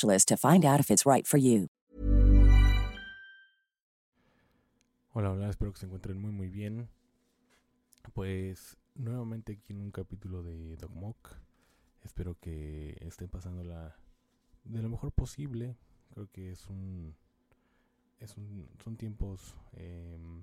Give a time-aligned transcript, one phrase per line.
[0.00, 1.68] to find out if it's right for you.
[5.14, 6.88] Hola, hola, espero que se encuentren muy muy bien.
[8.14, 11.36] Pues nuevamente aquí en un capítulo de Dogmok.
[12.02, 13.94] Espero que estén pasándola
[14.64, 15.76] de lo mejor posible.
[16.14, 17.14] Creo que es un,
[18.20, 20.42] es un son tiempos em,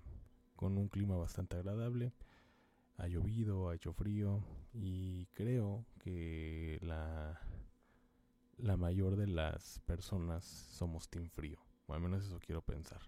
[0.56, 2.14] con un clima bastante agradable.
[2.98, 4.44] Ha llovido, ha hecho frío
[4.74, 7.40] y creo que la
[8.62, 11.60] la mayor de las personas somos team frío.
[11.88, 13.02] O al menos eso quiero pensar.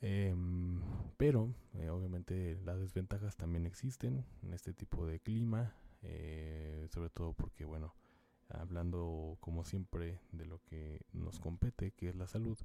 [0.00, 0.80] Em,
[1.16, 5.74] pero eh, obviamente las desventajas también existen en este tipo de clima.
[6.02, 7.94] Eh, sobre todo porque, bueno,
[8.48, 12.58] hablando como siempre de lo que nos compete, que es la salud,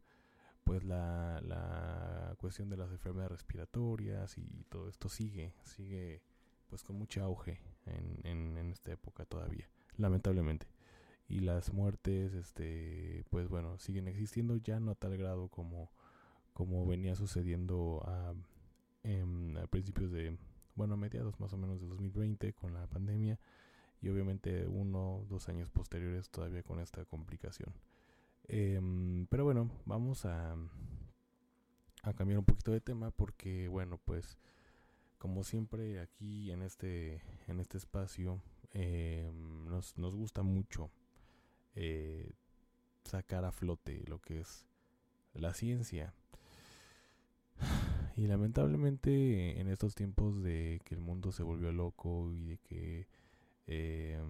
[0.64, 6.22] pues la, la cuestión de las enfermedades respiratorias y todo esto sigue, sigue
[6.68, 10.68] pues con mucho auge en, en esta época todavía, lamentablemente
[11.32, 15.90] y las muertes este pues bueno siguen existiendo ya no a tal grado como
[16.54, 18.34] como venía sucediendo a,
[19.62, 20.38] a principios de
[20.76, 23.40] bueno a mediados más o menos de 2020 con la pandemia
[24.02, 27.72] y obviamente uno dos años posteriores todavía con esta complicación.
[28.48, 30.58] Em, pero bueno vamos a
[32.04, 34.38] a cambiar un poquito de tema porque bueno pues
[35.18, 38.42] como siempre aquí en este en este espacio
[38.74, 40.92] em, nos, nos gusta mucho
[41.76, 42.32] eh,
[43.04, 44.66] sacar a flote lo que es
[45.34, 46.14] la ciencia.
[48.18, 53.08] Y lamentablemente en estos tiempos de que el mundo se volvió loco y de que
[53.68, 54.22] eh,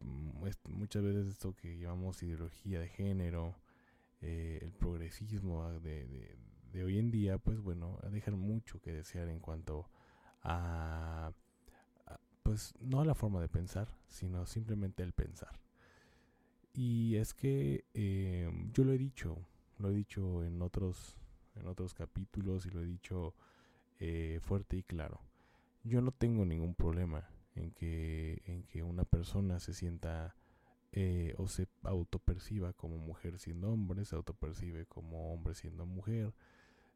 [0.00, 3.54] muchas veces esto que llamamos ideología de género,
[4.22, 6.36] eh, el progresismo de,
[6.72, 9.88] de, hoy en día, pues bueno, dejar mucho que desear en cuanto
[10.42, 11.32] a,
[12.42, 15.65] pues no a la forma de pensar, sino simplemente el pensar.
[16.76, 19.38] Y es que eh, yo lo he dicho,
[19.78, 21.16] lo he dicho en otros,
[21.54, 23.32] en otros capítulos y lo he dicho
[23.98, 25.18] eh, fuerte y claro.
[25.84, 30.34] Yo no tengo ningún problema en que, en que una persona se sienta
[30.92, 36.34] eh, o se autoperciba como mujer siendo hombre, se autopercibe como hombre siendo mujer,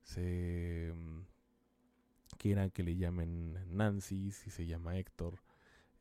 [0.03, 1.21] se mm,
[2.37, 5.41] quieran que le llamen Nancy si se llama Héctor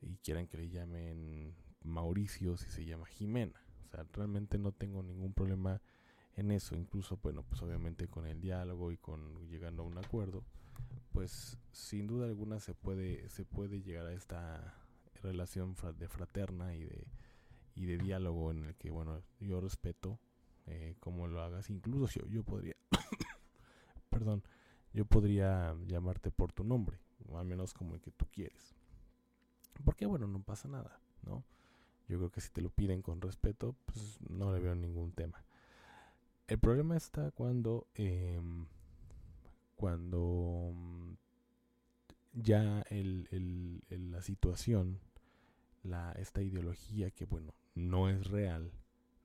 [0.01, 3.68] y quieran que le llamen Mauricio si se llama Jimena.
[3.89, 5.81] Sea, realmente no tengo ningún problema
[6.35, 6.75] en eso.
[6.75, 10.43] Incluso, bueno, pues obviamente con el diálogo y con llegando a un acuerdo,
[11.11, 14.75] pues sin duda alguna se puede, se puede llegar a esta
[15.21, 17.07] relación de fraterna y de,
[17.75, 20.19] y de diálogo en el que, bueno, yo respeto
[20.67, 21.69] eh, cómo lo hagas.
[21.69, 22.75] Incluso yo, yo podría,
[24.09, 24.43] perdón,
[24.93, 28.75] yo podría llamarte por tu nombre, o al menos como el que tú quieres.
[29.83, 31.43] Porque, bueno, no pasa nada, ¿no?
[32.09, 35.43] Yo creo que si te lo piden con respeto, pues no le veo ningún tema.
[36.47, 38.65] El problema está cuando, em,
[39.75, 41.13] cuando mm,
[42.33, 44.99] ya el, la situación,
[45.83, 48.71] la, esta ideología que, bueno, no es real,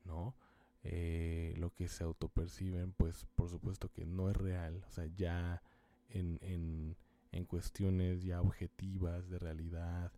[0.04, 0.34] ¿no?
[0.82, 5.62] Eh, lo que se autoperciben, pues por supuesto que no es real, o sea, ya
[6.10, 6.96] en, en,
[7.32, 10.12] en cuestiones ya objetivas de realidad,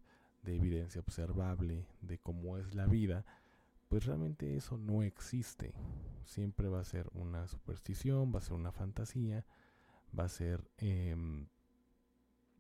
[0.46, 3.26] de evidencia observable de cómo es la vida,
[3.88, 5.74] pues realmente eso no existe.
[6.24, 9.44] Siempre va a ser una superstición, va a ser una fantasía,
[10.18, 11.48] va a ser em,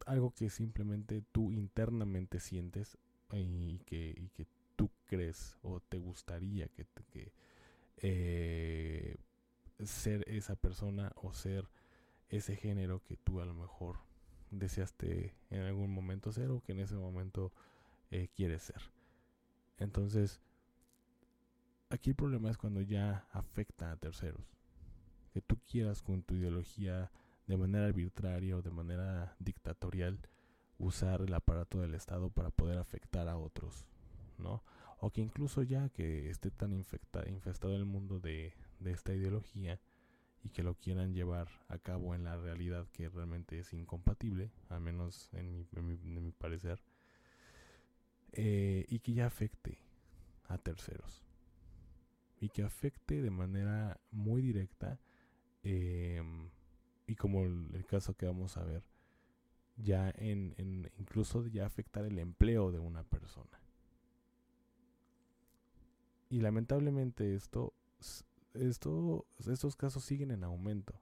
[0.04, 2.98] algo que simplemente tú internamente sientes
[3.32, 4.46] y que, y que
[4.76, 7.32] tú crees o te gustaría que, que
[7.98, 9.16] eh,
[9.84, 11.68] ser esa persona o ser
[12.28, 13.98] ese género que tú a lo mejor
[14.50, 17.52] deseaste en algún momento ser o que en ese momento
[18.10, 18.80] eh, quiere ser.
[19.78, 20.40] Entonces,
[21.90, 24.56] aquí el problema es cuando ya afecta a terceros.
[25.32, 27.10] Que tú quieras con tu ideología
[27.46, 30.18] de manera arbitraria o de manera dictatorial
[30.78, 33.86] usar el aparato del Estado para poder afectar a otros,
[34.38, 34.62] ¿no?
[34.98, 38.54] O que incluso ya que esté tan infestado el mundo de,
[38.84, 39.80] esta ideología
[40.42, 44.80] y que lo quieran llevar a cabo en la realidad que realmente es incompatible, al
[44.80, 46.82] menos en mi, parecer,
[48.32, 49.78] eh, y que ya afecte
[50.48, 51.24] a terceros.
[52.40, 55.00] Y que afecte de manera muy directa
[55.62, 56.50] em,
[57.06, 58.82] y como el, caso que vamos a ver
[59.76, 63.60] ya en, en, incluso ya afectar el empleo de una persona.
[66.28, 67.72] Y lamentablemente esto
[68.54, 70.94] esto estos casos siguen en aumento.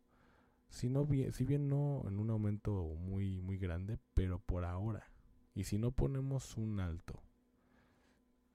[0.69, 5.14] Si no si bien no en un aumento muy muy grande pero por ahora
[5.55, 7.23] y si no ponemos un alto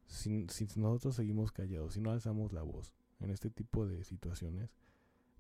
[0.10, 4.74] si, nosotros seguimos callados, si no alzamos la voz en este tipo de situaciones,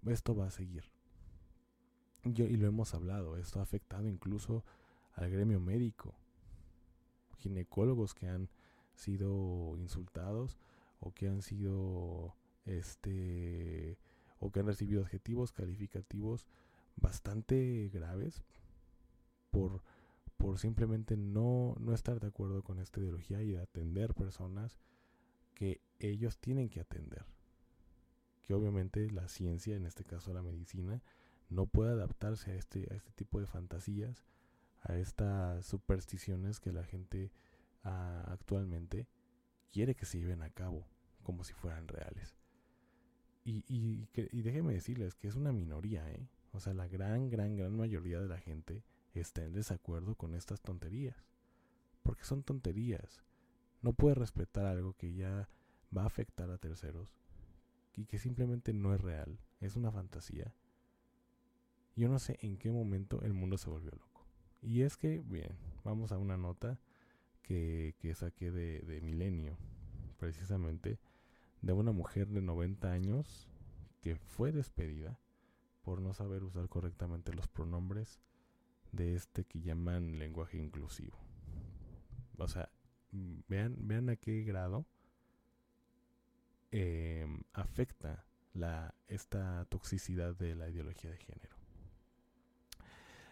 [0.05, 0.83] esto va a seguir.
[2.23, 4.63] Yo, y lo hemos hablado, esto ha afectado incluso
[5.13, 6.13] al gremio médico,
[7.39, 8.49] ginecólogos que han
[8.93, 10.57] sido insultados
[10.99, 12.35] o que han sido
[12.65, 13.97] este
[14.39, 16.45] o que han recibido adjetivos calificativos
[16.95, 18.43] bastante graves
[19.51, 19.81] por
[20.39, 24.79] por simplemente no, no estar de acuerdo con esta ideología y atender personas
[25.53, 27.25] que ellos tienen que atender.
[28.41, 31.03] Que obviamente la ciencia, en este caso la medicina,
[31.49, 34.23] no puede adaptarse a este, a este tipo de fantasías,
[34.81, 37.33] a estas supersticiones que la gente
[37.83, 39.09] ah, actualmente
[39.73, 40.87] quiere que se lleven a cabo
[41.21, 42.37] como si fueran reales.
[43.43, 46.29] Y, y, y déjenme decirles que es una minoría, ¿eh?
[46.53, 50.61] O sea, la gran, gran, gran mayoría de la gente está en desacuerdo con estas
[50.61, 51.25] tonterías.
[52.03, 53.23] Porque son tonterías.
[53.81, 55.49] No puede respetar algo que ya
[55.95, 57.17] va a afectar a terceros
[57.93, 60.53] y que simplemente no es real, es una fantasía.
[61.95, 64.25] Yo no sé en qué momento el mundo se volvió loco.
[64.61, 66.79] Y es que, bien, vamos a una nota
[67.41, 69.57] que, que saqué de, de Milenio,
[70.17, 70.99] precisamente,
[71.61, 73.49] de una mujer de 90 años
[74.01, 75.19] que fue despedida
[75.81, 78.19] por no saber usar correctamente los pronombres
[78.91, 81.17] de este que llaman lenguaje inclusivo.
[82.37, 82.69] O sea,
[83.11, 84.85] vean, vean a qué grado
[86.71, 91.55] em, afecta la, esta toxicidad de la ideología de género.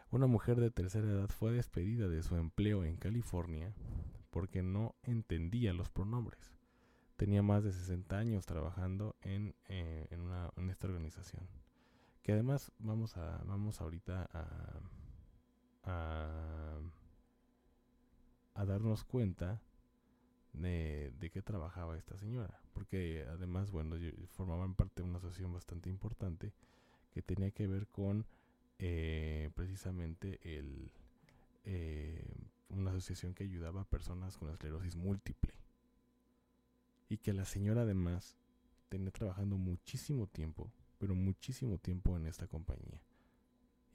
[0.10, 3.74] Una mujer de tercera edad fue despedida de su empleo en California
[4.30, 6.56] porque no entendía los pronombres.
[7.18, 11.48] Tenía más de 60 años trabajando en, eh, en, una, en esta organización.
[12.24, 14.80] Que además vamos a vamos ahorita a
[15.88, 16.80] a,
[18.66, 19.62] darnos cuenta
[20.54, 22.60] de, de qué trabajaba esta señora.
[22.74, 23.96] Porque además, bueno,
[24.36, 26.52] formaban parte de una asociación bastante importante
[27.14, 28.26] que tenía que ver con
[28.80, 30.92] eh, precisamente el,
[31.64, 32.26] eh,
[32.70, 35.54] una asociación que ayudaba a personas con esclerosis múltiple.
[37.10, 38.36] Y que la señora además
[38.90, 43.02] tenía trabajando muchísimo tiempo, pero muchísimo tiempo en esta compañía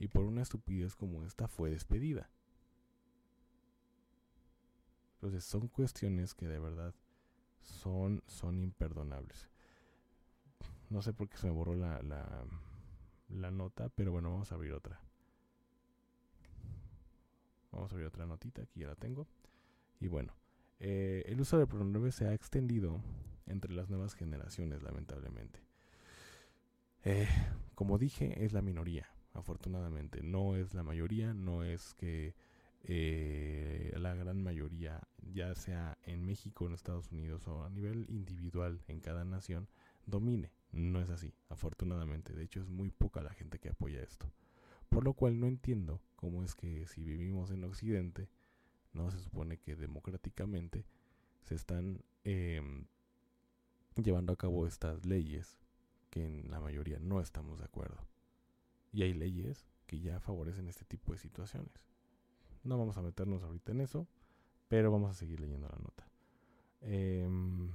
[0.03, 2.29] y por una estupidez como esta fue despedida.
[5.15, 6.93] Entonces son cuestiones que de verdad
[7.61, 9.49] son, son imperdonables.
[10.91, 12.03] No sé por qué se me borró la,
[13.29, 15.01] la, nota, pero bueno, vamos a abrir otra.
[17.71, 19.29] Vamos a abrir otra notita, aquí ya la tengo.
[20.01, 20.35] Y bueno,
[20.81, 23.01] eh, el uso de pronombres se ha extendido
[23.47, 25.61] entre las nuevas generaciones, lamentablemente.
[27.05, 27.29] Eh,
[27.77, 30.23] como dije, es la minoría afortunadamente.
[30.23, 32.35] No es la mayoría, no es que
[32.85, 35.01] eh, la gran mayoría,
[35.33, 39.69] ya sea en México, en Estados Unidos o a nivel individual en cada nación,
[40.07, 40.51] domine.
[40.73, 42.33] No es así, afortunadamente.
[42.33, 44.33] De hecho, es muy poca la gente que apoya esto.
[44.89, 48.29] Por lo cual no entiendo cómo es que si vivimos en Occidente,
[48.93, 50.85] no se supone que democráticamente
[51.43, 52.87] se están em,
[53.97, 55.59] llevando a cabo estas leyes
[56.11, 58.12] que en la mayoría no estamos de acuerdo.
[58.93, 61.73] Y hay leyes que ya favorecen este tipo de situaciones.
[62.65, 64.07] No vamos a meternos ahorita en eso,
[64.69, 66.09] pero vamos a seguir leyendo la nota.
[66.83, 67.71] Em,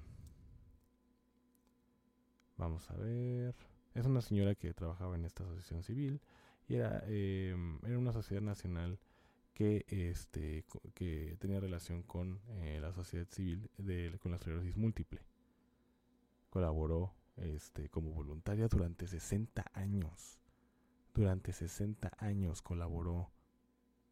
[2.58, 3.56] vamos a ver.
[3.94, 6.22] Es una señora que trabajaba en esta asociación civil
[6.68, 9.00] y era, em, era una sociedad nacional
[9.54, 15.22] que, este, que tenía relación con eh, la sociedad civil de, con la esclerosis múltiple.
[16.52, 20.40] Colaboró este, como voluntaria durante 60 años.
[21.18, 23.32] Durante 60 años colaboró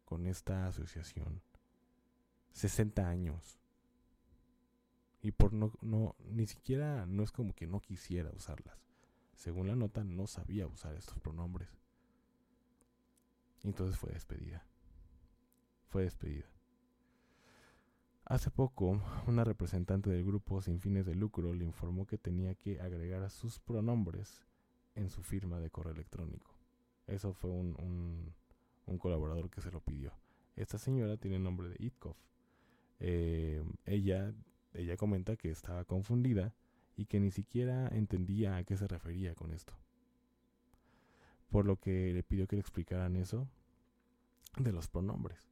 [0.04, 1.40] con esta asociación.
[2.50, 3.60] 60 años.
[5.22, 8.76] Y por no, no, ni siquiera, no es como que no quisiera usarlas.
[9.36, 11.68] Según la nota, no sabía usar estos pronombres.
[13.62, 14.66] Y entonces fue despedida.
[15.86, 16.50] Fue despedida.
[18.24, 22.80] Hace poco, una representante del grupo sin fines de lucro le informó que tenía que
[22.80, 24.42] agregar sus pronombres
[24.96, 26.55] en su firma de correo electrónico.
[27.06, 28.34] Eso fue un,
[28.86, 30.12] un, colaborador que se lo pidió.
[30.56, 32.16] Esta señora tiene el nombre de Itkov.
[32.98, 34.34] Eh, ella,
[34.72, 36.52] ella comenta que estaba confundida
[36.96, 39.74] y que ni siquiera entendía a qué se refería con esto.
[41.50, 43.46] Por lo que le pidió que le explicaran eso
[44.58, 45.48] de los pronombres.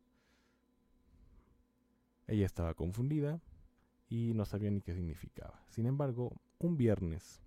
[2.27, 3.41] Ella estaba confundida
[4.09, 5.63] y no sabía ni qué significaba.
[5.69, 7.44] Sin embargo, un viernes,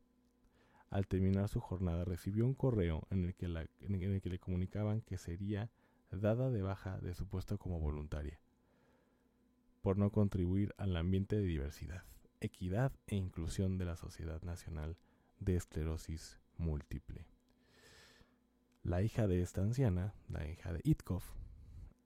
[0.90, 5.02] al terminar su jornada, recibió un correo en el que, en el que le comunicaban
[5.02, 5.70] que sería
[6.12, 8.40] dada de baja de su puesto como voluntaria
[9.82, 12.04] por no contribuir al ambiente de diversidad
[12.40, 14.98] equidad e inclusión de la Sociedad Nacional
[15.40, 17.26] de Esclerosis Múltiple.
[18.84, 21.24] La hija de esta anciana, la hija de Itkov,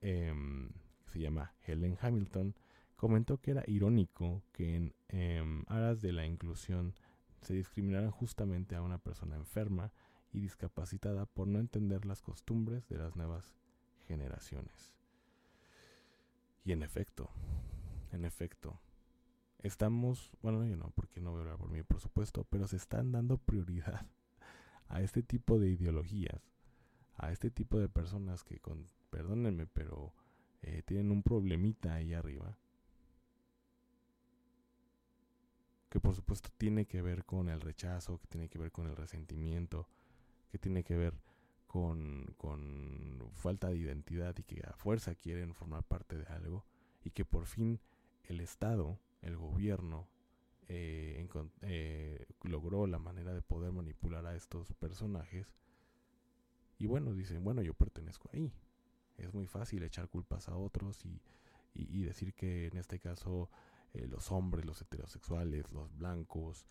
[0.00, 0.70] em,
[1.06, 2.54] se llama Helen Hamilton,
[2.96, 6.94] comentó que era irónico que en em, aras de la inclusión
[7.42, 9.92] se discriminara justamente a una persona enferma
[10.32, 13.54] y discapacitada por no entender las costumbres de las nuevas
[14.06, 14.94] generaciones.
[16.64, 17.30] Y en efecto,
[18.12, 18.80] en efecto,
[19.58, 22.76] estamos, bueno, yo no, porque no voy a hablar por mí, por supuesto, pero se
[22.76, 24.06] están dando prioridad
[24.88, 26.40] a este tipo de ideologías,
[27.16, 30.14] a este tipo de personas que, con, perdónenme, pero
[30.62, 32.56] eh, tienen un problemita ahí arriba,
[35.92, 38.96] que por supuesto tiene que ver con el rechazo, que tiene que ver con el
[38.96, 39.86] resentimiento,
[40.50, 41.12] que tiene que ver
[41.66, 46.64] con, con falta de identidad y que a fuerza quieren formar parte de algo
[47.04, 47.78] y que por fin
[48.24, 50.08] el Estado el gobierno
[50.66, 51.28] eh,
[51.60, 55.52] eh, logró la manera de poder manipular a estos personajes.
[56.78, 58.50] Y bueno, dicen, bueno, yo pertenezco ahí.
[59.18, 61.20] Es muy fácil echar culpas a otros y,
[61.74, 63.50] y, decir que en este caso
[63.94, 66.66] eh, los hombres, los heterosexuales, los blancos,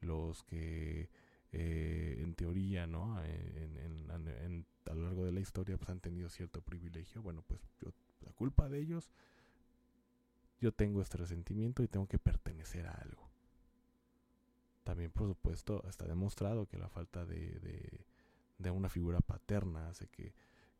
[0.00, 1.10] los que
[1.54, 3.18] en teoría, ¿no?
[3.18, 7.20] A lo largo de la historia pues han tenido cierto privilegio.
[7.20, 9.10] Bueno, pues yo, la culpa de ellos
[10.60, 13.28] yo tengo este resentimiento y tengo que pertenecer a algo.
[14.84, 18.06] También, por supuesto, está demostrado que la falta de,
[18.70, 20.32] una figura paterna hace que,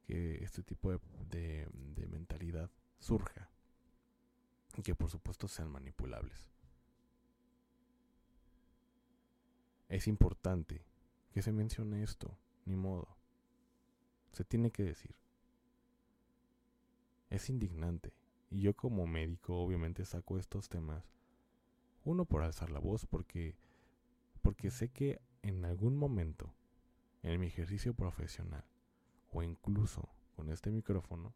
[0.09, 1.69] este tipo de
[2.11, 3.52] mentalidad surja
[4.81, 6.49] que, por supuesto, sean manipulables.
[9.89, 10.87] Es importante
[11.33, 13.17] que se mencione esto, ni modo.
[14.33, 15.15] Se tiene que decir.
[17.29, 18.15] Es indignante
[18.51, 21.05] y yo como médico obviamente saco estos temas.
[22.05, 23.57] Uno por alzar la voz porque
[24.43, 26.53] porque sé que en algún momento
[27.23, 28.65] en mi ejercicio profesional
[29.31, 31.35] o incluso con este micrófono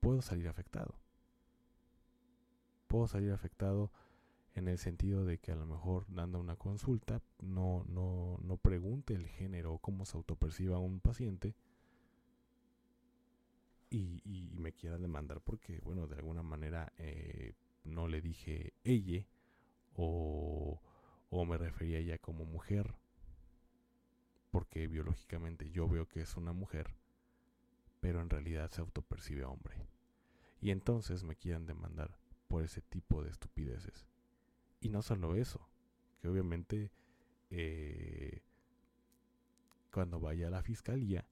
[0.00, 0.94] puedo salir afectado.
[2.90, 3.92] Puedo salir afectado
[4.56, 9.14] en el sentido de que a lo mejor dando una consulta no, no, no pregunte
[9.14, 11.54] el género o cómo se autoperciba un paciente,
[13.90, 17.54] y, me quiera demandar porque, bueno, de alguna manera eh,
[17.84, 19.24] no le dije ella
[19.94, 20.80] o,
[21.30, 22.92] o me refería a ella como mujer,
[24.50, 26.90] porque biológicamente yo veo que es una mujer,
[28.00, 29.76] pero en realidad se autopercibe hombre.
[30.60, 32.18] Y entonces me quieran demandar
[32.50, 34.06] por ese tipo de estupideces.
[34.80, 35.66] Y no solo eso,
[36.20, 36.90] que obviamente
[37.48, 38.42] eh,
[39.92, 41.24] cuando vaya a la fiscalía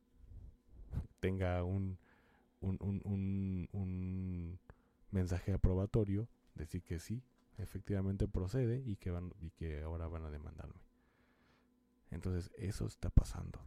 [1.21, 1.99] tenga un
[2.61, 4.59] un, un, un, un
[5.11, 7.23] mensaje aprobatorio, decir que sí,
[7.57, 10.81] efectivamente procede y que, van, y que ahora van a demandarme.
[12.11, 13.61] Entonces eso está pasando.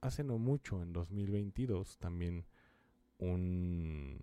[0.00, 2.46] Hace no mucho, en 2022, también
[3.18, 4.22] un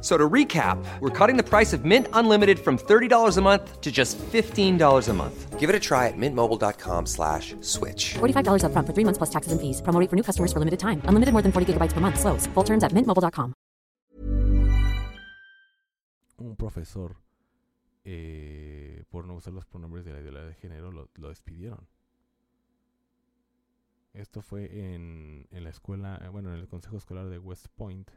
[0.00, 3.92] So to recap, we're cutting the price of Mint Unlimited from $30 a month to
[3.92, 5.60] just $15 a month.
[5.60, 8.14] Give it a try at mintmobile.com slash switch.
[8.14, 9.82] $45 upfront for three months plus taxes and fees.
[9.82, 11.02] Promo for new customers for limited time.
[11.04, 12.18] Unlimited more than 40 gigabytes per month.
[12.18, 12.46] Slows.
[12.54, 13.52] Full terms at mintmobile.com.
[16.38, 17.16] Un profesor,
[18.02, 21.86] eh, por no usar los pronombres de la ideología de género, lo, lo despidieron.
[24.14, 28.10] Esto fue en, en, la escuela, eh, bueno, en el consejo escolar de West Point.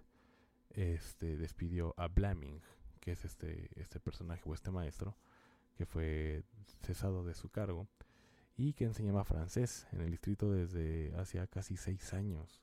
[0.74, 2.62] Este despidió a Blaming,
[3.00, 5.16] que es este, este personaje o este maestro,
[5.76, 6.44] que fue
[6.82, 7.88] cesado de su cargo
[8.56, 12.62] y que enseñaba francés en el distrito desde hacía casi seis años.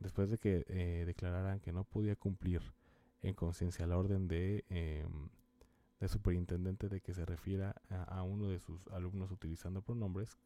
[0.00, 2.62] Después de que eh, declararan que no podía cumplir
[3.22, 5.06] en conciencia la orden de, eh,
[6.00, 10.38] de superintendente de que se refiera a, a, uno de sus alumnos utilizando pronombres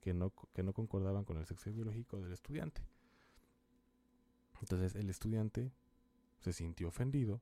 [0.00, 2.82] que no, que no concordaban con el sexo biológico del estudiante.
[4.60, 5.70] Entonces el estudiante
[6.46, 7.40] se sintió ofendido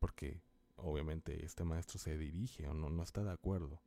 [0.00, 0.42] porque
[0.74, 3.80] obviamente este maestro se dirige o no, no está de acuerdo.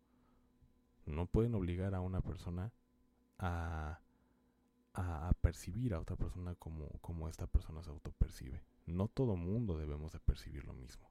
[1.06, 2.72] No pueden obligar a una persona
[3.40, 4.00] a,
[4.94, 8.64] a, percibir a otra persona como, como esta persona se autopercibe.
[8.86, 11.10] No todo mundo debemos de percibir lo mismo.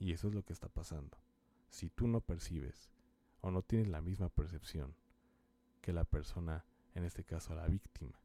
[0.00, 1.18] Y eso es lo que está pasando.
[1.68, 2.90] Si tú no percibes
[3.42, 4.96] o no tienes la misma percepción
[5.82, 6.64] que la persona,
[6.96, 8.18] en este caso la víctima,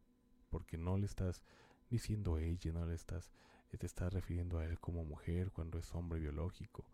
[0.50, 1.44] porque no le estás
[1.92, 3.32] diciendo ella, no le estás
[3.78, 6.86] te estás refiriendo a él como mujer cuando es hombre biológico.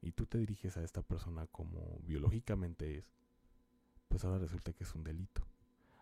[0.00, 3.12] Y tú te diriges a esta persona como biológicamente es,
[4.08, 5.42] pues ahora resulta que es un delito.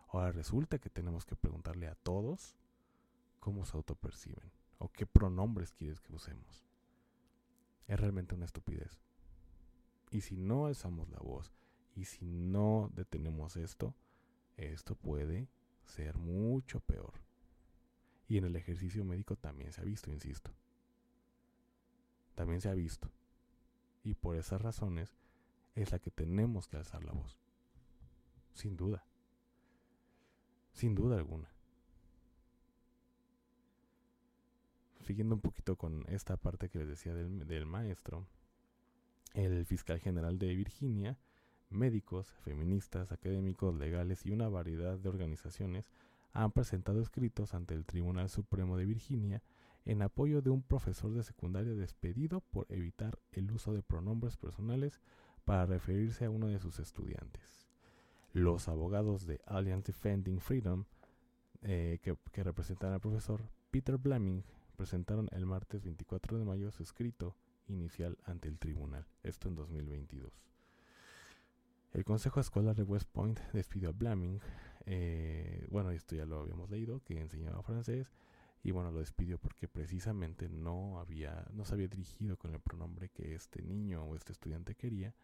[0.09, 2.55] Ahora resulta que tenemos que preguntarle a todos
[3.41, 6.65] cómo se autoperciben o qué pronombres quieres que usemos.
[7.87, 8.99] Es realmente una estupidez.
[10.11, 11.53] Y si no alzamos la voz
[11.97, 13.95] y si no detenemos esto,
[14.57, 15.49] esto puede
[15.85, 17.12] ser mucho peor.
[18.29, 20.51] Y en el ejercicio médico también se ha visto, insisto.
[22.35, 23.11] También se ha visto.
[24.03, 25.15] Y por esas razones
[25.75, 27.39] es la que tenemos que alzar la voz.
[28.53, 29.05] Sin duda.
[30.73, 31.49] Sin duda alguna.
[35.03, 38.27] Siguiendo un poquito con esta parte que les decía del, del maestro,
[39.35, 41.19] el fiscal general de Virginia,
[41.69, 45.91] médicos, feministas, académicos, legales y una variedad de organizaciones
[46.35, 49.42] han presentado escritos ante el Tribunal Supremo de Virginia
[49.85, 55.01] en apoyo de un profesor de secundaria despedido por evitar el uso de pronombres personales
[55.44, 57.68] para referirse a uno de sus estudiantes.
[58.33, 60.85] Los abogados de Alliance Defending Freedom,
[61.62, 64.42] eh, que, que, representan al profesor Peter Blaming,
[64.77, 67.37] presentaron el martes 24 de mayo su escrito
[67.68, 70.33] inicial ante el tribunal, esto en 2022.
[71.92, 74.40] El Consejo Escolar de West Point despidió a Blaming
[74.87, 78.12] eh, bueno, esto ya lo habíamos leído, que enseñaba francés
[78.62, 83.11] y bueno, lo despidió porque precisamente no había, no se había dirigido con el pronombre
[83.11, 85.14] que este niño o este estudiante quería.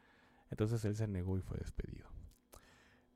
[0.51, 2.09] Entonces él se negó y fue despedido.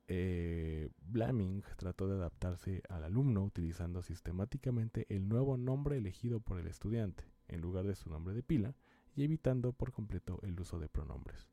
[0.07, 6.67] Eh, Blaming trató de adaptarse al alumno utilizando sistemáticamente el nuevo nombre elegido por el
[6.67, 8.75] estudiante en lugar de su nombre de pila
[9.15, 11.47] y evitando por completo el uso de pronombres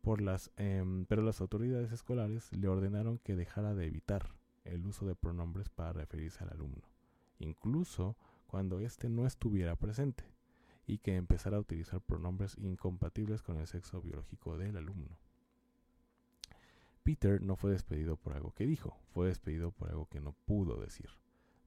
[0.00, 4.34] por las, eh, pero las autoridades escolares le ordenaron que dejara de evitar
[4.64, 6.82] el uso de pronombres para referirse al alumno,
[7.38, 10.24] incluso cuando éste no estuviera presente,
[10.86, 15.18] y que empezara a utilizar pronombres incompatibles con el sexo biológico del alumno.
[17.02, 20.80] Peter no fue despedido por algo que dijo, fue despedido por algo que no pudo
[20.80, 21.10] decir,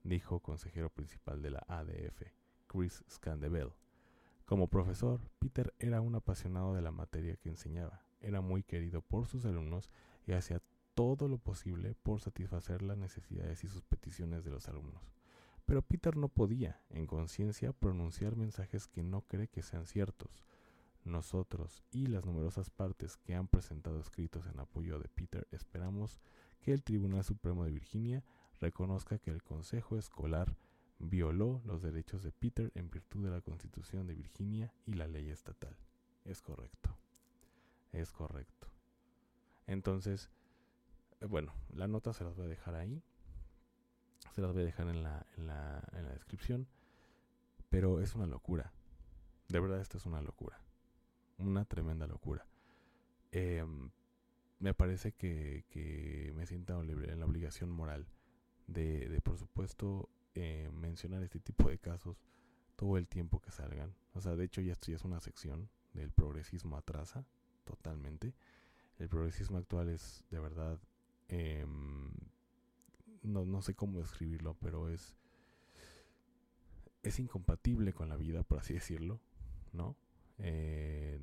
[0.04, 2.24] dijo consejero principal de la ADF,
[2.68, 3.74] Chris Scandebell.
[4.46, 9.28] Como profesor, Peter era un apasionado de la materia que enseñaba, era muy querido por
[9.28, 9.92] sus alumnos
[10.26, 10.62] y hacía
[10.94, 15.12] todo lo posible por satisfacer las necesidades y sus peticiones de los alumnos.
[15.66, 20.44] Pero Peter no podía, en conciencia, pronunciar mensajes que no cree que sean ciertos.
[21.04, 26.20] Nosotros y las numerosas partes que han presentado escritos en apoyo de Peter esperamos
[26.62, 28.24] que el Tribunal Supremo de Virginia
[28.60, 30.56] reconozca que el Consejo Escolar
[31.00, 35.30] violó los derechos de Peter en virtud de la Constitución de Virginia y la ley
[35.30, 35.76] estatal.
[36.24, 37.01] Es correcto.
[37.92, 38.68] Es correcto.
[39.68, 40.30] Entonces,
[41.20, 43.04] eh, bueno, la nota se las voy a dejar ahí.
[44.34, 46.68] Se las voy a dejar en la, en la, en la descripción.
[47.70, 48.74] Pero es una locura.
[49.48, 50.62] De verdad, esto es una locura.
[51.38, 52.46] Una tremenda locura.
[53.32, 53.92] Em,
[54.60, 58.08] me parece que, que me siento en la obligación moral
[58.68, 62.22] de, de por supuesto, eh, mencionar este tipo de casos
[62.76, 63.96] todo el tiempo que salgan.
[64.14, 67.26] O sea, de hecho ya esto ya es una sección del progresismo atrasa
[67.72, 68.34] totalmente.
[68.98, 70.80] El progresismo actual es de verdad,
[71.30, 72.12] em,
[73.24, 75.16] no, no sé cómo describirlo, pero es,
[77.04, 79.20] es incompatible con la vida, por así decirlo,
[79.74, 79.96] ¿no?
[80.40, 81.20] Eh,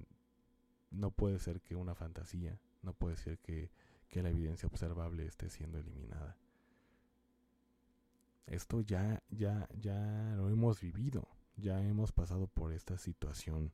[0.91, 3.71] no puede ser que una fantasía, no puede ser que,
[4.09, 6.37] que la evidencia observable esté siendo eliminada.
[8.47, 13.73] Esto ya, ya, ya lo hemos vivido, ya hemos pasado por esta situación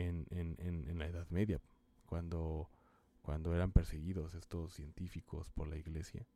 [0.00, 0.56] en, en,
[0.88, 1.60] en, la Edad Media,
[2.06, 2.68] cuando,
[3.22, 6.26] cuando eran perseguidos estos científicos por la iglesia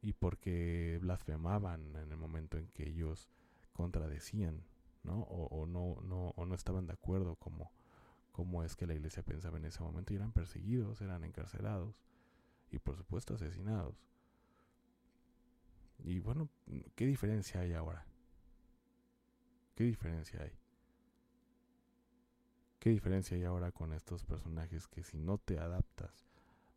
[0.00, 3.28] y porque blasfemaban en el momento en que ellos
[3.72, 4.62] contradecían,
[5.04, 5.20] ¿no?
[5.22, 7.72] O, no, no, o no estaban de acuerdo como,
[8.32, 12.00] como es que la iglesia pensaba en ese momento y eran perseguidos, eran encarcelados
[12.70, 13.94] y por supuesto asesinados.
[16.04, 16.48] Y bueno,
[16.96, 18.04] ¿qué diferencia hay ahora?
[19.76, 20.61] ¿Qué diferencia hay?
[22.82, 26.26] ¿Qué diferencia hay ahora con estos personajes que si no te adaptas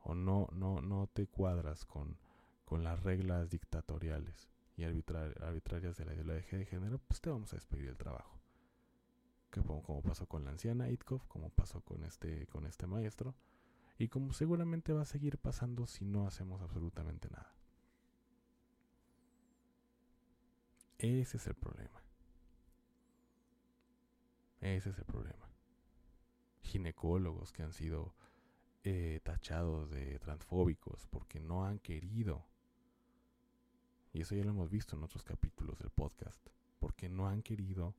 [0.03, 2.19] o no, no, no te cuadras con,
[2.63, 7.55] con las reglas dictatoriales y arbitrarias de la ideología de género, pues te vamos a
[7.55, 8.39] despedir del trabajo?
[9.49, 13.33] Como, como pasó con la anciana Itkov, como pasó con este, con este maestro,
[13.97, 17.51] y como seguramente va a seguir pasando si no hacemos absolutamente nada.
[20.99, 21.99] Ese es el problema.
[24.61, 25.44] Ese es el problema.
[26.75, 28.13] Ginecólogos que han sido
[28.83, 32.45] eh, tachados de transfóbicos porque no han querido.
[34.11, 36.45] Y eso ya lo hemos visto en otros capítulos del podcast.
[36.79, 37.95] Porque no han querido,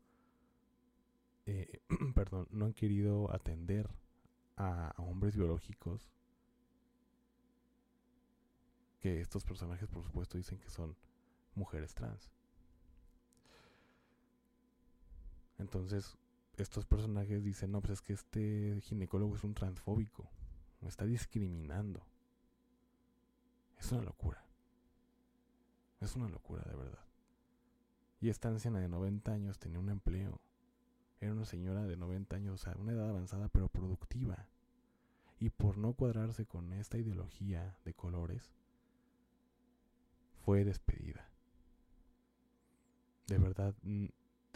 [1.46, 1.80] eh,
[2.14, 3.88] perdón, no han querido atender
[4.58, 6.10] a hombres biológicos
[9.00, 10.96] que estos personajes por supuesto dicen que son
[11.54, 12.30] mujeres trans.
[15.58, 16.18] Entonces,
[16.62, 20.30] estos personajes dicen, no, pues es que este ginecólogo es un transfóbico,
[20.80, 22.06] me está discriminando.
[23.78, 24.44] Es una locura.
[26.00, 27.04] Es una locura, de verdad.
[28.20, 30.40] Y esta anciana de 90 años tenía un empleo.
[31.20, 34.48] Era una señora de 90 años, o sea, una edad avanzada pero productiva.
[35.38, 38.54] Y por no cuadrarse con esta ideología de colores,
[40.44, 41.28] fue despedida.
[43.26, 43.74] De verdad,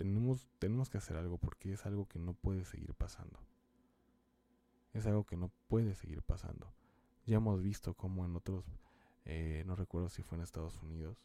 [0.01, 3.39] tenemos, tenemos que hacer algo porque es algo que no puede seguir pasando.
[4.95, 6.73] Es algo que no puede seguir pasando.
[7.27, 8.65] Ya hemos visto cómo en otros,
[9.27, 11.19] eh, no recuerdo si fue en Estados Unidos,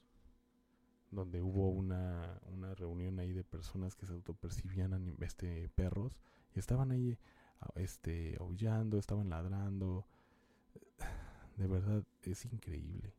[1.09, 6.19] donde hubo una, una reunión ahí de personas que se autopercibían este, perros
[6.53, 7.17] y estaban ahí
[7.75, 10.05] este, aullando, estaban ladrando.
[11.55, 13.13] De verdad es increíble,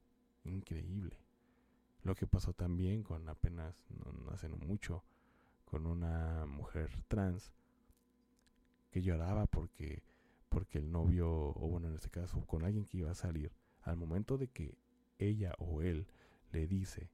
[0.45, 1.19] increíble.
[2.03, 5.03] Lo que pasó también con apenas, no hace mucho,
[5.67, 7.53] con una mujer trans
[8.91, 10.03] que lloraba porque
[10.49, 13.53] porque el novio o bueno en este caso con alguien que iba a salir
[13.83, 14.79] al momento de que
[15.19, 16.07] ella o él
[16.53, 17.11] le dice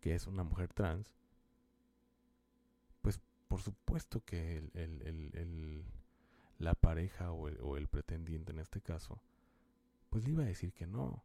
[0.00, 1.14] que es una mujer trans
[3.00, 5.84] pues por supuesto que el, el,
[6.58, 9.20] la pareja o o el pretendiente en este caso
[10.10, 11.22] pues le iba a decir que no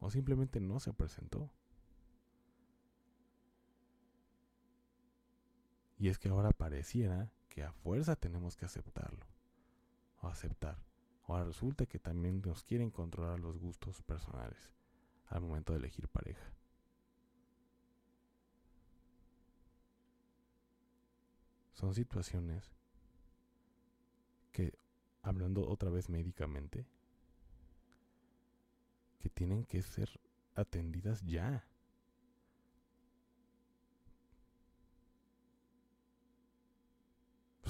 [0.00, 1.50] o simplemente no se presentó
[6.04, 9.24] Y es que ahora pareciera que a fuerza tenemos que aceptarlo.
[10.20, 10.76] O aceptar.
[11.26, 14.70] Ahora resulta que también nos quieren controlar los gustos personales
[15.28, 16.44] al momento de elegir pareja.
[21.72, 22.70] Son situaciones
[24.52, 24.74] que,
[25.22, 26.86] hablando otra vez médicamente,
[29.20, 30.20] que tienen que ser
[30.54, 31.66] atendidas ya.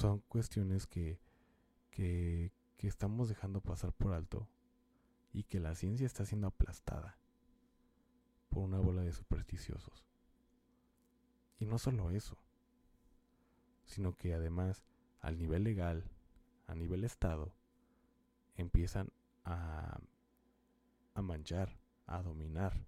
[0.05, 1.19] Son cuestiones que,
[1.91, 4.47] que, estamos dejando pasar por alto
[5.33, 7.17] y que la ciencia está siendo aplastada
[8.51, 10.05] por una bola de supersticiosos.
[11.59, 12.37] Y no solo eso,
[13.87, 14.85] sino que además
[15.21, 16.05] al nivel legal,
[16.67, 17.55] a nivel Estado,
[18.57, 19.11] empiezan
[19.45, 19.99] a,
[21.15, 22.87] a manchar, a dominar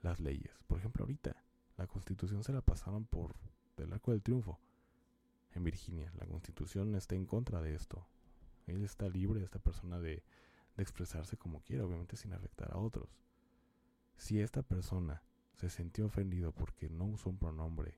[0.00, 0.62] las leyes.
[0.68, 1.34] Por ejemplo, ahorita
[1.76, 3.34] la constitución se la pasaron por
[3.78, 4.60] el arco del triunfo
[5.54, 6.12] en Virginia.
[6.18, 8.06] La constitución está en contra de esto.
[8.66, 10.22] Él está libre, esta persona, de,
[10.76, 13.18] de expresarse como quiera, obviamente sin afectar a otros.
[14.16, 15.22] Si esta persona
[15.54, 17.94] se sintió ofendido porque no usó un pronombre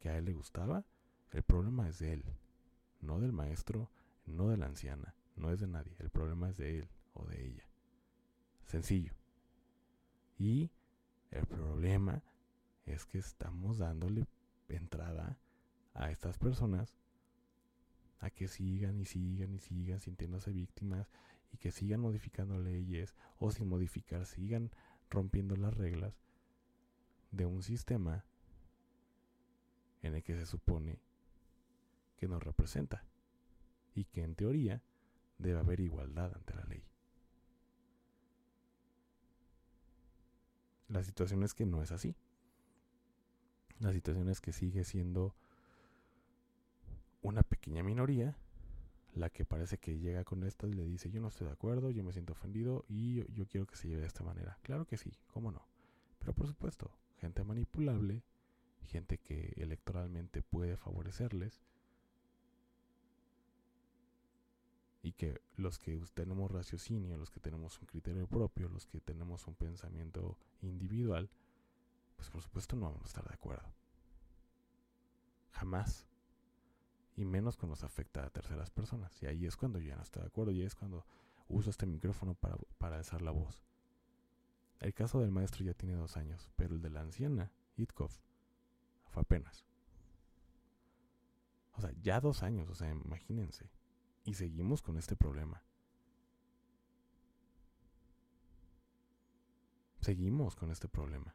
[0.00, 0.84] que a él le gustaba,
[1.32, 2.24] el problema es de él,
[3.00, 3.90] no del maestro,
[4.26, 5.94] no de la anciana, no es de nadie.
[5.98, 7.64] El problema es de él o de ella.
[8.66, 9.12] Sencillo.
[10.38, 10.70] Y
[11.30, 12.22] el problema
[12.86, 14.26] es que estamos dándole
[14.68, 15.38] entrada
[15.94, 16.98] a estas personas
[18.18, 21.10] a que sigan y sigan y sigan sintiéndose víctimas
[21.52, 24.70] y que sigan modificando leyes o sin modificar sigan
[25.10, 26.14] rompiendo las reglas
[27.30, 28.24] de un sistema
[30.02, 31.00] en el que se supone
[32.16, 33.04] que nos representa
[33.94, 34.82] y que en teoría
[35.38, 36.84] debe haber igualdad ante la ley.
[40.88, 42.14] La situación es que no es así.
[43.78, 45.34] La situación es que sigue siendo
[47.22, 48.36] una pequeña minoría
[49.14, 51.90] la que parece que llega con esto y le dice yo no estoy de acuerdo,
[51.90, 54.58] yo me siento ofendido y yo, yo, quiero que se lleve de esta manera.
[54.62, 55.66] Claro que sí, cómo no.
[56.18, 58.22] Pero por supuesto, gente manipulable,
[58.86, 61.62] gente que electoralmente puede favorecerles
[65.02, 69.46] y que los que tenemos raciocinio, los que tenemos un criterio propio, los que tenemos
[69.46, 71.28] un pensamiento individual,
[72.16, 73.68] pues por supuesto no vamos a estar de acuerdo.
[75.50, 76.06] Jamás.
[77.16, 79.22] Y menos cuando nos afecta a terceras personas.
[79.22, 81.04] Y ahí es cuando yo ya no estoy de acuerdo, y es cuando
[81.48, 83.62] uso este micrófono para, para alzar la voz.
[84.80, 88.10] El caso del maestro ya tiene dos años, pero el de la anciana, Itkov,
[89.06, 89.64] fue apenas.
[91.74, 93.70] O sea, ya dos años, o sea, imagínense.
[94.24, 95.62] Y seguimos con este problema.
[100.00, 101.34] Seguimos con este problema.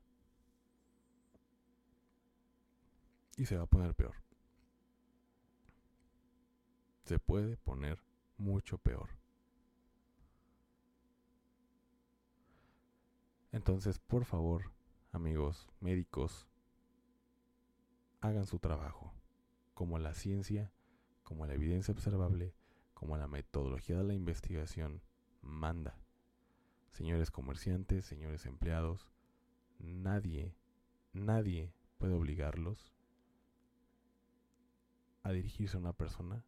[3.37, 4.15] Y se va a poner peor.
[7.07, 8.03] Se puede poner
[8.37, 9.11] mucho peor.
[13.53, 14.73] Entonces, por favor,
[15.13, 16.49] amigos médicos,
[18.19, 19.13] hagan su trabajo,
[19.73, 20.73] como la ciencia,
[21.23, 22.53] como la evidencia observable,
[22.93, 25.01] como la metodología de la investigación
[25.41, 25.97] manda.
[26.91, 29.07] Señores comerciantes, señores empleados,
[29.79, 30.57] nadie,
[31.13, 32.91] nadie puede obligarlos
[35.23, 36.43] a dirigirse a una persona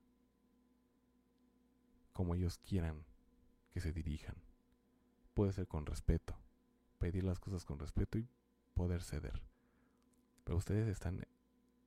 [2.19, 3.05] como ellos quieran
[3.71, 4.35] que se dirijan.
[5.33, 6.35] Puede ser con respeto,
[6.97, 8.27] pedir las cosas con respeto y
[8.73, 9.41] poder ceder.
[10.43, 11.25] Pero ustedes están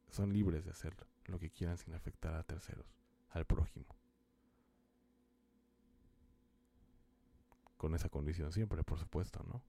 [0.08, 2.96] son libres de hacer lo que quieran sin afectar a terceros,
[3.28, 3.94] al prójimo.
[7.76, 9.62] con esa condición siempre, por supuesto, ¿no?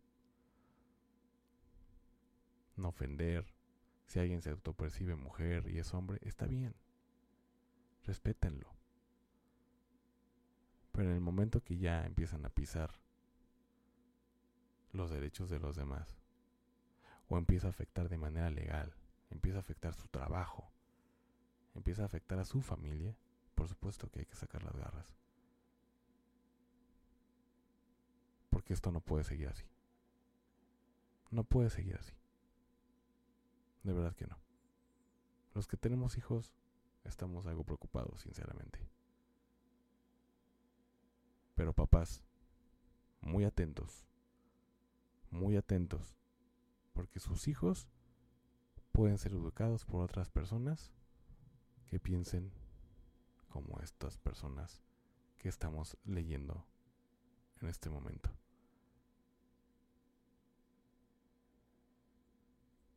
[2.78, 3.54] No ofender.
[4.06, 6.74] Si alguien se autopercibe mujer y es hombre, está bien.
[8.06, 8.83] Respétenlo.
[10.94, 12.92] Pero en el momento que ya empiezan a pisar
[14.94, 16.08] los derechos de los demás,
[17.28, 18.94] o empieza a afectar de manera legal,
[19.30, 20.72] empieza a afectar su trabajo,
[21.76, 23.14] empieza a afectar a su familia,
[23.56, 25.14] por supuesto que hay que sacar las garras.
[28.54, 29.66] porque esto no puede seguir así.
[31.32, 32.14] No puede seguir así.
[33.84, 34.38] De verdad que no.
[35.54, 36.54] Los que tenemos hijos
[37.04, 38.80] estamos algo preocupados, sinceramente.
[41.64, 42.22] Pero papás,
[43.22, 44.06] muy atentos,
[45.32, 46.18] muy atentos,
[46.92, 47.88] porque sus hijos
[48.92, 50.92] pueden ser educados por otras personas
[51.88, 52.52] que piensen
[53.48, 54.84] como estas personas
[55.38, 56.68] que estamos leyendo
[57.62, 58.30] en este momento.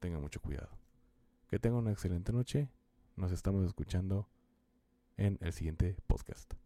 [0.01, 0.77] tenga mucho cuidado.
[1.47, 2.69] Que tenga una excelente noche.
[3.15, 4.29] Nos estamos escuchando
[5.17, 6.66] en el siguiente podcast.